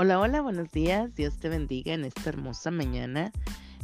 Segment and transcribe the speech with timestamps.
[0.00, 1.12] Hola, hola, buenos días.
[1.16, 3.32] Dios te bendiga en esta hermosa mañana.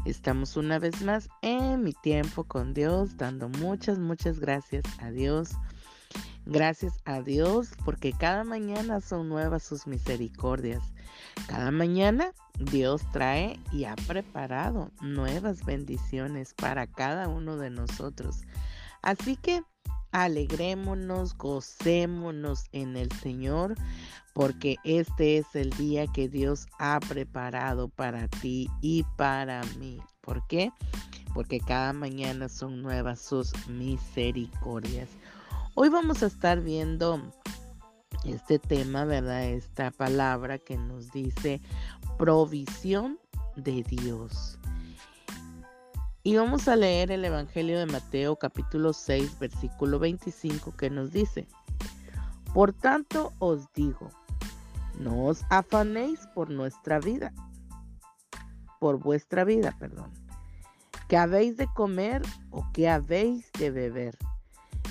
[0.04, 5.57] Estamos una vez más en mi tiempo con Dios, dando muchas, muchas gracias a Dios.
[6.46, 10.85] Gracias a Dios porque cada mañana son nuevas sus misericordias.
[11.48, 18.43] Cada mañana Dios trae y ha preparado nuevas bendiciones para cada uno de nosotros.
[19.03, 19.64] Así que
[20.15, 23.75] alegrémonos, gocémonos en el Señor,
[24.32, 29.99] porque este es el día que Dios ha preparado para ti y para mí.
[30.21, 30.71] ¿Por qué?
[31.35, 35.08] Porque cada mañana son nuevas sus misericordias.
[35.75, 37.20] Hoy vamos a estar viendo
[38.25, 39.47] este tema, ¿verdad?
[39.47, 41.61] Esta palabra que nos dice
[42.19, 43.19] provisión
[43.56, 44.61] de Dios.
[46.27, 51.47] Y vamos a leer el Evangelio de Mateo capítulo 6 versículo 25 que nos dice,
[52.55, 54.08] Por tanto os digo,
[54.98, 57.34] no os afanéis por nuestra vida,
[58.81, 60.11] por vuestra vida, perdón,
[61.08, 64.16] que habéis de comer o que habéis de beber,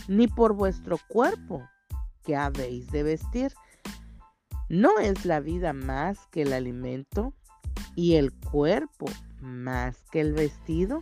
[0.08, 1.68] ni por vuestro cuerpo,
[2.24, 3.56] que habéis de vestir.
[4.70, 7.34] ¿No es la vida más que el alimento
[7.96, 9.08] y el cuerpo
[9.42, 11.02] más que el vestido?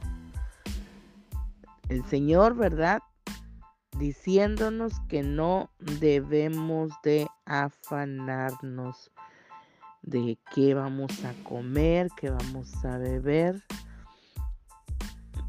[1.91, 3.01] El Señor, ¿verdad?
[3.99, 9.11] Diciéndonos que no debemos de afanarnos
[10.01, 13.61] de qué vamos a comer, qué vamos a beber,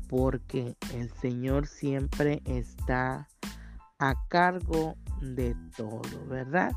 [0.08, 3.28] porque el Señor siempre está
[4.00, 6.72] a cargo de todo, ¿verdad?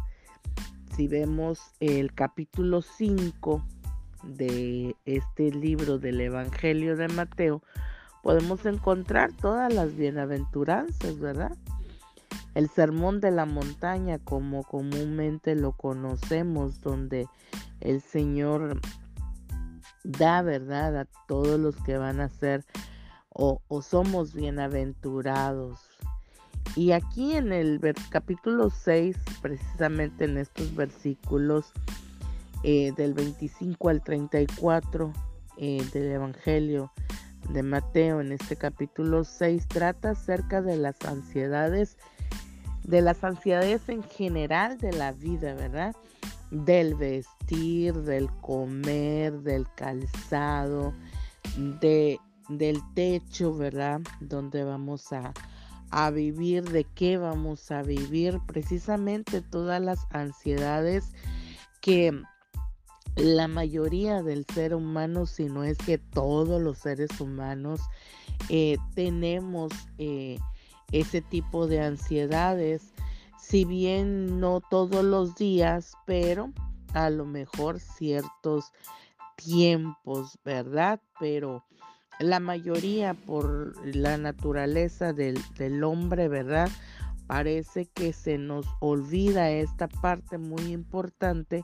[0.96, 3.66] Si vemos el capítulo 5
[4.24, 7.64] de este libro del Evangelio de Mateo,
[8.26, 11.56] podemos encontrar todas las bienaventuranzas, ¿verdad?
[12.56, 17.28] El sermón de la montaña, como comúnmente lo conocemos, donde
[17.82, 18.82] el Señor
[20.04, 22.66] da verdad a todos los que van a ser
[23.30, 25.78] o, somos bienaventurados.
[26.76, 31.72] Y aquí en el capítulo 6, precisamente en estos versículos
[32.64, 35.14] eh, del 25 al 34
[35.58, 36.92] eh, del Evangelio,
[37.50, 41.98] de Mateo en este capítulo 6 trata acerca de las ansiedades,
[42.84, 45.96] de las ansiedades en general de la vida, ¿verdad?
[46.52, 50.94] Del vestir, del comer, del calzado,
[51.58, 52.20] de,
[52.50, 54.02] del techo, ¿verdad?
[54.20, 55.34] Donde vamos a,
[55.92, 61.14] a vivir, de qué vamos a vivir, precisamente todas las ansiedades
[61.82, 62.24] que
[63.16, 67.82] la mayoría del ser humano, si no es que todos los seres humanos,
[68.50, 70.38] eh, tenemos eh,
[70.92, 72.94] ese tipo de ansiedades,
[73.40, 76.52] si bien no todos los días, pero
[76.94, 78.72] a lo mejor ciertos
[79.36, 81.00] tiempos, ¿verdad?
[81.20, 81.64] Pero
[82.20, 86.70] la mayoría por la naturaleza del, del hombre, ¿verdad?
[87.28, 91.64] Parece que se nos olvida esta parte muy importante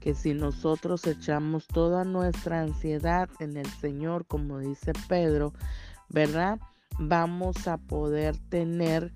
[0.00, 5.52] que si nosotros echamos toda nuestra ansiedad en el Señor, como dice Pedro,
[6.08, 6.58] ¿verdad?
[6.98, 9.12] Vamos a poder tener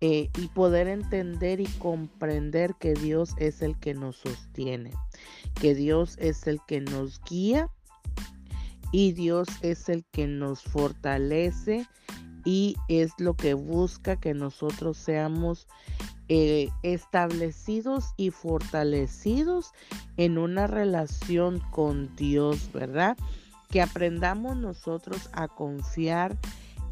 [0.00, 4.92] eh, y poder entender y comprender que Dios es el que nos sostiene,
[5.60, 7.68] que Dios es el que nos guía
[8.92, 11.86] y Dios es el que nos fortalece
[12.48, 15.66] y es lo que busca que nosotros seamos
[16.30, 19.72] eh, establecidos y fortalecidos
[20.16, 23.18] en una relación con Dios, ¿verdad?
[23.68, 26.38] Que aprendamos nosotros a confiar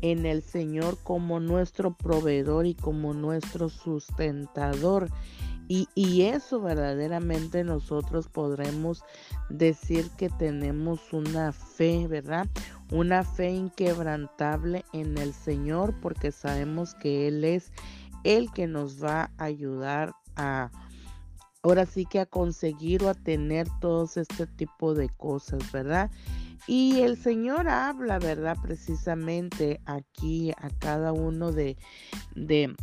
[0.03, 5.09] en el Señor como nuestro proveedor y como nuestro sustentador.
[5.69, 9.03] Y, eso verdaderamente nosotros podremos
[9.49, 12.47] decir que tenemos una fe, ¿verdad?
[12.93, 17.73] Una fe inquebrantable en el Señor porque sabemos que Él es
[18.23, 20.71] el que nos va a ayudar a,
[21.63, 26.11] ahora sí que a conseguir o a tener todos este tipo de cosas, ¿verdad?
[26.69, 28.57] Y el Señor habla, ¿verdad?
[28.63, 31.77] Precisamente aquí a cada uno de,
[32.35, 32.75] de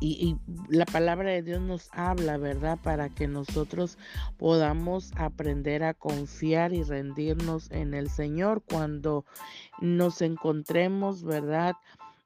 [0.00, 0.36] y,
[0.68, 2.78] la palabra de Dios nos habla, ¿verdad?
[2.82, 3.98] Para que nosotros
[4.38, 9.24] podamos aprender a confiar y rendirnos en el Señor cuando
[9.80, 11.76] nos encontremos, ¿verdad?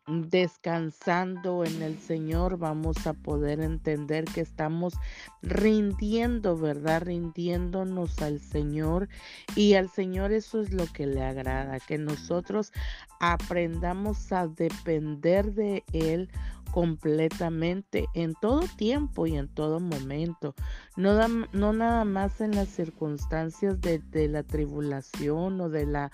[0.06, 4.94] descansando en el Señor, vamos a poder entender que estamos
[5.42, 7.02] rindiendo, ¿verdad?
[7.04, 9.08] Rindiéndonos al Señor.
[9.56, 12.72] Y al Señor eso es lo que le agrada, que nosotros
[13.18, 16.28] aprendamos a depender de Él
[16.74, 20.56] completamente en todo tiempo y en todo momento.
[20.96, 21.16] No,
[21.52, 26.10] no nada más en las circunstancias de, la tribulación o de la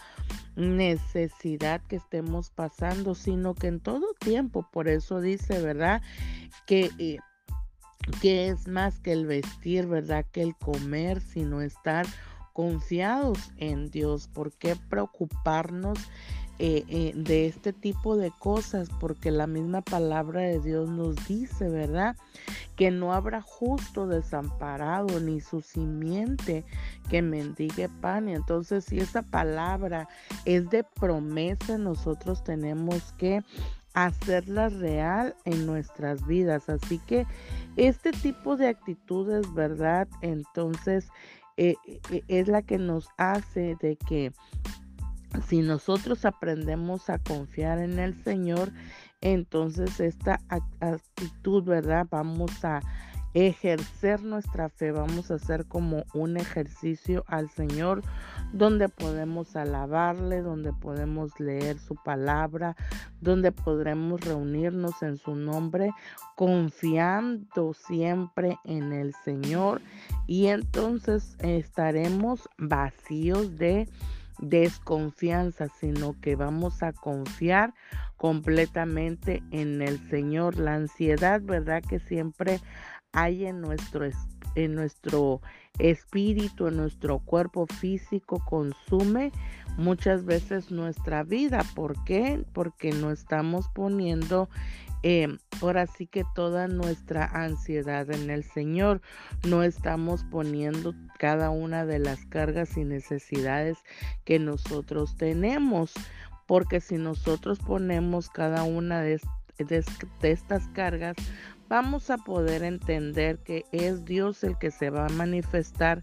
[0.56, 4.68] necesidad que estemos pasando, sino que en todo tiempo.
[4.70, 6.02] Por eso dice, ¿verdad?
[6.66, 6.90] Que...
[6.98, 7.16] Eh,
[8.22, 10.24] que es más que el vestir, ¿verdad?
[10.32, 12.06] Que el comer, sino estar
[12.54, 14.26] confiados en Dios.
[14.26, 15.98] ¿Por qué preocuparnos
[16.62, 18.90] eh, eh, de este tipo de cosas?
[19.00, 22.16] Porque la misma palabra de Dios nos dice, ¿verdad?
[22.76, 26.64] Que no habrá justo desamparado ni su simiente
[27.08, 28.28] que mendigue pan.
[28.28, 30.06] Y entonces, si esa palabra
[30.44, 33.42] es de promesa, nosotros tenemos que
[33.94, 36.68] hacerla real en nuestras vidas.
[36.68, 37.26] Así que
[37.76, 40.08] este tipo de actitudes, ¿verdad?
[40.20, 41.08] Entonces
[41.56, 41.76] eh,
[42.28, 44.32] es la que nos hace de que
[45.46, 48.72] si nosotros aprendemos a confiar en el Señor,
[49.20, 52.06] entonces esta actitud, ¿verdad?
[52.10, 52.80] Vamos a
[53.34, 58.02] ejercer nuestra fe, vamos a hacer como un ejercicio al Señor
[58.52, 62.74] donde podemos alabarle, donde podemos leer su palabra,
[63.20, 65.92] donde podremos reunirnos en su nombre,
[66.34, 69.80] confiando siempre en el Señor
[70.26, 73.88] y entonces estaremos vacíos de
[74.40, 77.74] desconfianza, sino que vamos a confiar
[78.16, 80.58] completamente en el Señor.
[80.58, 81.82] La ansiedad, ¿verdad?
[81.88, 82.60] Que siempre
[83.12, 84.08] hay en nuestro,
[84.54, 85.40] en nuestro
[85.78, 89.32] espíritu, nuestro cuerpo físico, consume
[89.76, 91.64] muchas veces nuestra vida.
[91.74, 92.44] ¿Por qué?
[92.52, 94.48] Porque no estamos poniendo
[95.02, 99.00] eh, ahora sí que toda nuestra ansiedad en el Señor.
[99.46, 103.78] No estamos poniendo cada una de las cargas y necesidades
[104.24, 105.92] que nosotros tenemos.
[106.46, 109.20] Porque si nosotros ponemos cada una de,
[109.58, 111.16] de estas cargas,
[111.70, 116.02] vamos a poder entender que es Dios el que se va a manifestar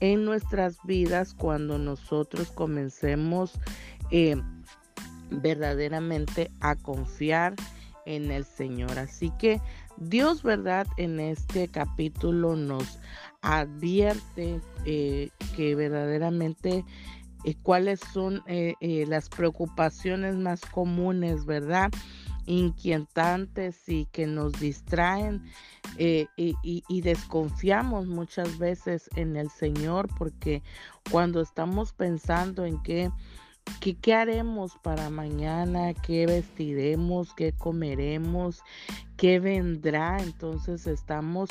[0.00, 3.52] en nuestras vidas cuando nosotros comencemos
[4.10, 4.36] eh,
[5.30, 7.54] verdaderamente a confiar
[8.04, 8.98] en el Señor.
[8.98, 9.60] Así que
[9.96, 10.88] Dios, ¿verdad?
[10.96, 12.98] En este capítulo nos
[13.42, 16.84] advierte eh, que verdaderamente
[17.44, 21.92] eh, cuáles son las preocupaciones más comunes, ¿verdad?
[22.46, 25.42] Inquietantes y que nos distraen
[25.98, 30.62] eh, y, desconfiamos muchas veces en el Señor porque
[31.10, 33.10] cuando estamos pensando en qué,
[33.80, 38.62] qué haremos para mañana, qué vestiremos, qué comeremos,
[39.16, 41.48] qué vendrá, entonces estamos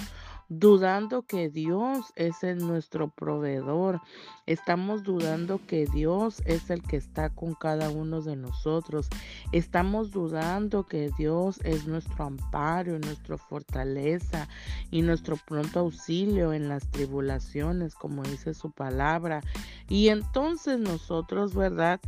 [0.49, 4.01] dudando que Dios es el nuestro proveedor.
[4.45, 9.09] Estamos dudando que Dios es el que está con cada uno de nosotros.
[9.51, 14.47] Estamos dudando que Dios es nuestro amparo, nuestra fortaleza
[14.91, 19.41] y nuestro pronto auxilio en las tribulaciones, como dice su palabra.
[19.89, 21.99] Y entonces nosotros, ¿verdad?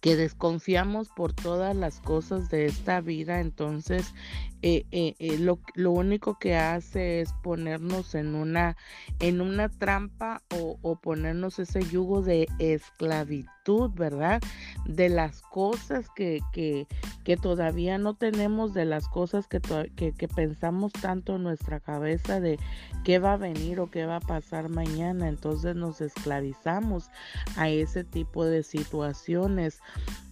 [0.00, 4.14] Que desconfiamos por todas las cosas de esta vida, entonces
[4.62, 8.76] eh, eh, eh, lo, lo, único que hace es ponernos en una,
[9.20, 13.50] en una trampa o, o, ponernos ese yugo de esclavitud,
[13.94, 14.40] ¿verdad?
[14.84, 16.86] De las cosas que, que,
[17.24, 19.60] que todavía no tenemos, de las cosas que,
[19.96, 22.58] que, que pensamos tanto en nuestra cabeza de
[23.04, 25.28] qué va a venir o qué va a pasar mañana.
[25.28, 27.10] Entonces nos esclavizamos
[27.56, 29.80] a ese tipo de situaciones.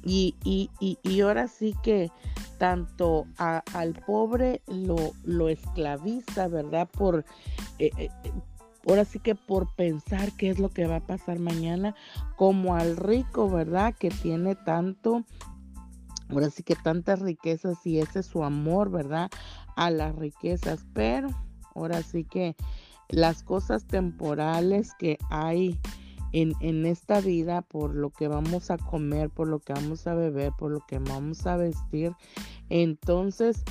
[0.04, 2.10] Y, y, y, y ahora sí que
[2.58, 6.88] tanto al pobre lo, lo, esclaviza, ¿verdad?
[6.90, 7.24] Por,
[7.78, 8.10] eh, eh,
[8.86, 11.94] ahora sí que por pensar qué es lo que va a pasar mañana,
[12.36, 13.94] como al rico, ¿verdad?
[13.94, 15.24] Que tiene tanto,
[16.28, 19.30] ahora sí que tantas riquezas y ese es su amor, ¿verdad?
[19.76, 21.28] A las riquezas, pero
[21.74, 22.56] ahora sí que
[23.08, 25.78] las cosas temporales que hay
[26.32, 30.52] en, esta vida por lo que vamos a comer, por lo que vamos a beber,
[30.58, 32.12] por lo que vamos a vestir.
[32.70, 33.62] Entonces,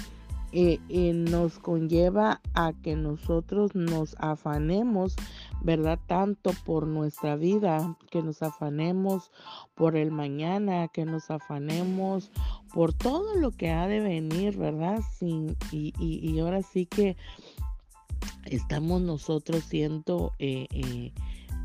[0.56, 5.16] eh, eh, nos conlleva a que nosotros nos afanemos,
[5.64, 5.98] ¿verdad?
[6.06, 9.32] Tanto por nuestra vida, que nos afanemos
[9.74, 12.32] por el mañana, que nos afanemos
[12.72, 15.02] por todo lo que ha de venir, ¿verdad?
[15.22, 17.18] Y, y, ahora sí que
[18.46, 20.34] estamos nosotros siendo...
[20.38, 21.12] Eh,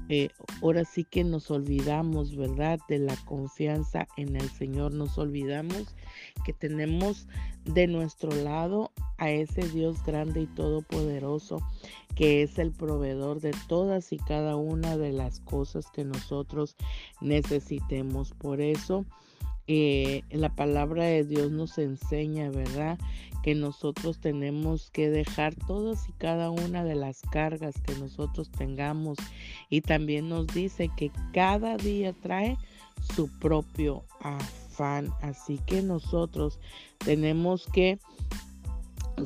[0.08, 0.30] eh,
[0.62, 2.78] ahora sí que nos olvidamos, ¿verdad?
[2.88, 4.92] De la confianza en el Señor.
[4.92, 5.94] Nos olvidamos
[6.44, 7.26] que tenemos
[7.64, 11.58] de nuestro lado a ese Dios grande y todopoderoso,
[12.14, 16.76] que es el proveedor de todas y cada una de las cosas que nosotros
[17.20, 18.32] necesitemos.
[18.32, 19.04] Por eso
[19.70, 22.98] eh, la palabra de Dios nos enseña, ¿verdad?
[23.42, 29.18] Que nosotros tenemos que dejar todas y cada una de las cargas que nosotros tengamos.
[29.70, 32.56] Y también nos dice que cada día trae
[33.14, 35.12] su propio afán.
[35.22, 36.58] Así que nosotros
[36.98, 37.98] tenemos que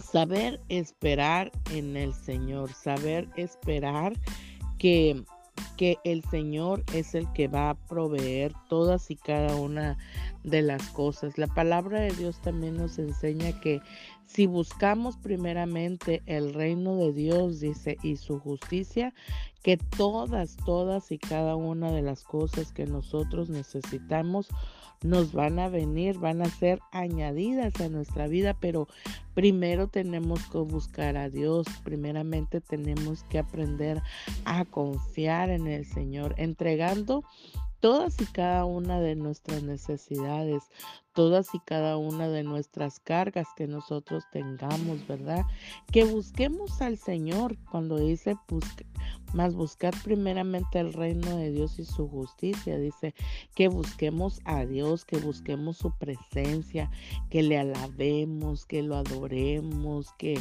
[0.01, 4.15] saber esperar en el Señor, saber esperar
[4.79, 5.25] que
[5.77, 9.99] que el Señor es el que va a proveer todas y cada una
[10.45, 11.39] de las cosas.
[11.39, 13.81] La palabra de Dios también nos enseña que
[14.27, 19.13] si buscamos primeramente el reino de Dios, dice, y su justicia,
[19.63, 24.49] que todas, todas y cada una de las cosas que nosotros necesitamos
[25.03, 28.89] nos van a venir, van a ser añadidas a nuestra vida, pero
[29.35, 34.01] primero tenemos que buscar a Dios, primeramente tenemos que aprender
[34.45, 37.25] a confiar en el Señor, entregando
[37.83, 40.63] todas y cada una de nuestras necesidades,
[41.15, 45.45] todas y cada una de nuestras cargas que nosotros tengamos, ¿verdad?
[45.91, 48.37] Que busquemos al Señor cuando dice
[49.35, 52.79] más buscar primeramente el reino de Dios y su justicia.
[52.79, 53.15] Dice
[53.57, 56.89] que busquemos a Dios, que busquemos su presencia,
[57.31, 60.39] que le alabemos, que lo adoremos, que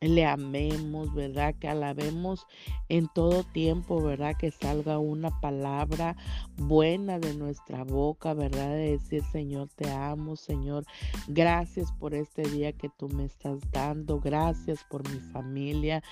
[0.00, 1.54] le amemos, ¿verdad?
[1.54, 2.46] Que alabemos
[2.88, 4.36] en todo tiempo, ¿verdad?
[4.36, 6.16] Que salga una palabra
[6.56, 8.70] buena de nuestra boca, ¿verdad?
[8.70, 10.84] De decir, Señor, te amo, Señor.
[11.28, 14.20] Gracias por este día que tú me estás dando.
[14.20, 16.02] Gracias por mi familia.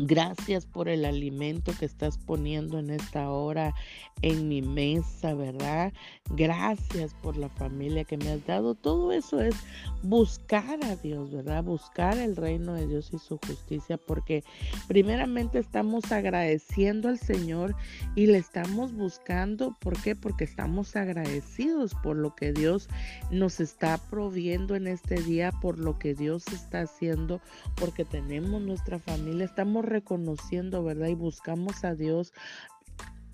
[0.00, 3.74] Gracias por el alimento que estás poniendo en esta hora
[4.22, 5.92] en mi mesa, ¿verdad?
[6.30, 8.76] Gracias por la familia que me has dado.
[8.76, 9.56] Todo eso es
[10.04, 11.64] buscar a Dios, ¿verdad?
[11.64, 14.44] Buscar el reino de Dios y su justicia, porque
[14.86, 17.74] primeramente estamos agradeciendo al Señor
[18.14, 19.76] y le estamos buscando.
[19.80, 20.14] ¿Por qué?
[20.14, 22.88] Porque estamos agradecidos por lo que Dios
[23.32, 27.40] nos está proviendo en este día, por lo que Dios está haciendo,
[27.74, 31.08] porque tenemos nuestra familia, estamos reconociendo, ¿verdad?
[31.08, 32.32] Y buscamos a Dios.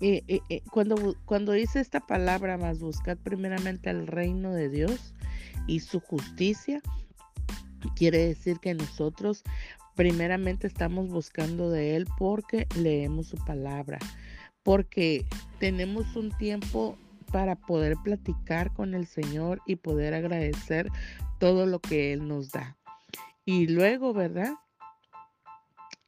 [0.01, 5.13] Eh, eh, eh, cuando, cuando dice esta palabra más, buscar primeramente el reino de Dios
[5.67, 6.81] y su justicia,
[7.95, 9.43] quiere decir que nosotros
[9.95, 13.99] primeramente estamos buscando de Él porque leemos su palabra,
[14.63, 15.25] porque
[15.59, 16.97] tenemos un tiempo
[17.31, 20.89] para poder platicar con el Señor y poder agradecer
[21.39, 22.77] todo lo que Él nos da.
[23.45, 24.53] Y luego, ¿verdad?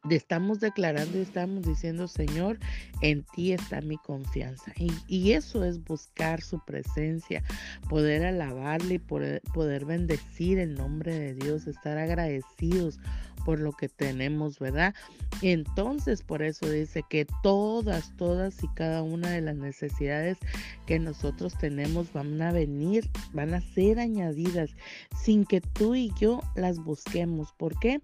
[0.09, 2.59] Estamos declarando y estamos diciendo, Señor,
[3.01, 4.71] en ti está mi confianza.
[4.77, 7.43] Y, y, eso es buscar su presencia,
[7.89, 12.99] poder alabarle y poder, poder bendecir el nombre de Dios, estar agradecidos
[13.45, 14.93] por lo que tenemos, ¿verdad?
[15.41, 20.37] Entonces, por eso dice que todas, todas y cada una de las necesidades
[20.85, 24.71] que nosotros tenemos van a venir, van a ser añadidas
[25.15, 27.53] sin que tú y yo las busquemos.
[27.53, 28.01] ¿Por qué?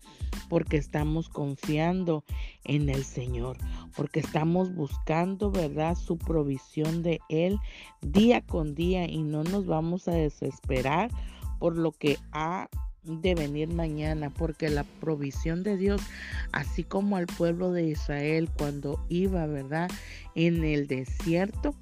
[0.47, 1.82] Porque estamos confiando
[2.63, 3.57] en el Señor,
[3.95, 5.95] porque estamos buscando, ¿verdad?
[5.95, 7.59] Su provisión de Él
[8.01, 11.11] día con día y no nos vamos a desesperar
[11.59, 12.69] por lo que ha
[13.03, 16.01] de venir mañana, porque la provisión de Dios,
[16.51, 19.89] así como al pueblo de Israel cuando iba, ¿verdad?
[20.35, 21.75] En el desierto,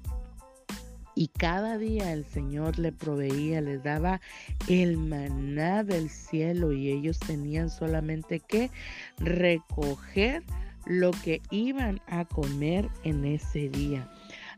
[1.14, 4.20] y cada día el Señor le proveía, les daba
[4.68, 8.70] el maná del cielo y ellos tenían solamente que
[9.18, 10.42] recoger
[10.86, 14.10] lo que iban a comer en ese día.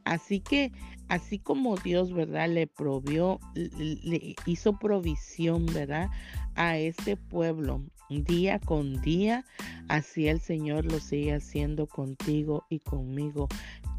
[0.05, 0.73] Así que
[1.09, 2.49] así como Dios, ¿verdad?
[2.49, 6.09] Le provió, le hizo provisión, ¿verdad?
[6.57, 9.45] A este pueblo día con día,
[9.89, 13.49] así el Señor lo sigue haciendo contigo y conmigo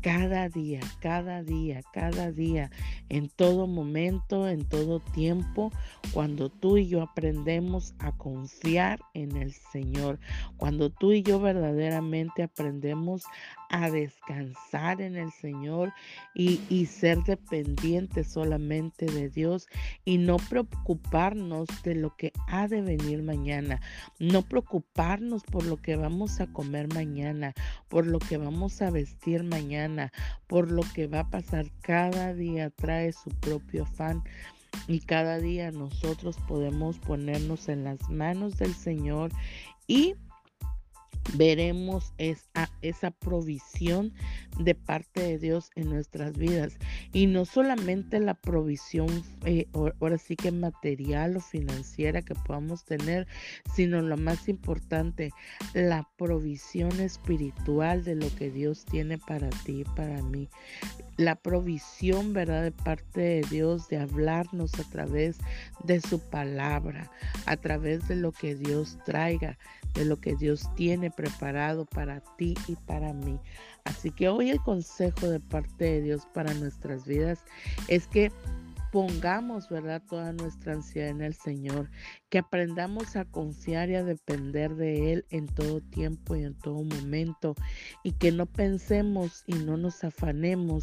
[0.05, 2.69] cada día, cada día, cada día,
[3.09, 5.71] en todo momento, en todo tiempo,
[6.13, 10.19] cuando tú y yo aprendemos a confiar en el Señor,
[10.57, 13.23] cuando tú y yo verdaderamente aprendemos
[13.71, 15.91] a descansar en el Señor
[16.35, 19.67] y, y ser dependientes solamente de Dios
[20.05, 23.81] y no preocuparnos de lo que ha de venir mañana,
[24.19, 27.53] no preocuparnos por lo que vamos a comer mañana,
[27.87, 30.11] por lo que vamos a vestir mañana,
[30.47, 34.23] por lo que va a pasar cada día trae su propio afán.
[34.87, 39.31] Y cada día nosotros podemos ponernos en las manos del Señor
[39.87, 40.15] y
[41.33, 44.13] veremos esa, esa provisión
[44.59, 46.77] de parte de Dios en nuestras vidas.
[47.13, 53.27] Y no solamente la provisión, eh, ahora sí que material o financiera que podamos tener,
[53.73, 55.31] sino lo más importante,
[55.73, 60.49] la provisión espiritual de lo que Dios tiene para ti y para mí.
[61.17, 65.37] La provisión, ¿verdad?, de parte de Dios de hablarnos a través
[65.83, 67.11] de su palabra,
[67.45, 69.57] a través de lo que Dios traiga,
[69.93, 73.39] de lo que Dios tiene preparado para ti y para mí.
[73.83, 77.39] Así que hoy el consejo de parte de Dios para nuestras vidas
[77.87, 78.31] es que
[78.95, 81.89] pongamos, ¿verdad?, toda nuestra ansiedad en el Señor,
[82.29, 86.81] que aprendamos a confiar y a depender de Él en todo tiempo y en todo
[86.81, 87.55] momento,
[88.03, 90.81] y que no pensemos y no nos afanemos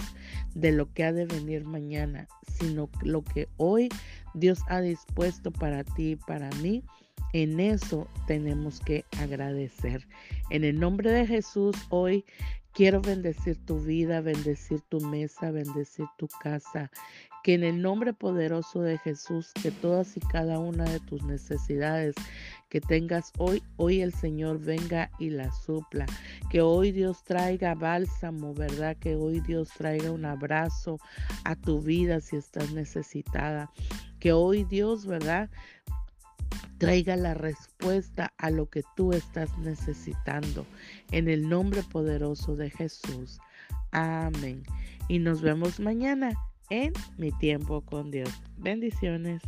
[0.54, 3.88] de lo que ha de venir mañana, sino lo que hoy
[4.34, 6.84] Dios ha dispuesto para ti y para mí
[7.32, 10.06] en eso tenemos que agradecer.
[10.50, 12.24] En el nombre de Jesús, hoy
[12.72, 16.90] quiero bendecir tu vida, bendecir tu mesa, bendecir tu casa.
[17.42, 22.14] Que en el nombre poderoso de Jesús, que todas y cada una de tus necesidades
[22.68, 26.06] que tengas hoy, hoy el Señor venga y la supla.
[26.50, 28.96] Que hoy Dios traiga bálsamo, ¿verdad?
[28.96, 30.98] Que hoy Dios traiga un abrazo
[31.44, 33.70] a tu vida si estás necesitada.
[34.20, 35.50] Que hoy Dios, ¿verdad?
[36.78, 40.66] Traiga la respuesta a lo que tú estás necesitando.
[41.10, 43.38] En el nombre poderoso de Jesús.
[43.90, 44.62] Amén.
[45.08, 46.32] Y nos vemos mañana
[46.70, 48.30] en mi tiempo con Dios.
[48.56, 49.42] Bendiciones.